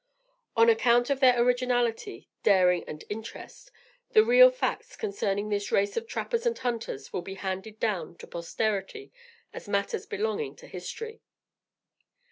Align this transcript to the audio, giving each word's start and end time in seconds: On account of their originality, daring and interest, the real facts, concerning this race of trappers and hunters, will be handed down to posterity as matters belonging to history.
On 0.57 0.67
account 0.67 1.11
of 1.11 1.19
their 1.19 1.39
originality, 1.39 2.27
daring 2.41 2.83
and 2.87 3.03
interest, 3.07 3.69
the 4.13 4.23
real 4.25 4.49
facts, 4.49 4.95
concerning 4.95 5.49
this 5.49 5.71
race 5.71 5.95
of 5.95 6.07
trappers 6.07 6.47
and 6.47 6.57
hunters, 6.57 7.13
will 7.13 7.21
be 7.21 7.35
handed 7.35 7.79
down 7.79 8.15
to 8.15 8.25
posterity 8.25 9.11
as 9.53 9.69
matters 9.69 10.07
belonging 10.07 10.55
to 10.55 10.65
history. 10.65 11.21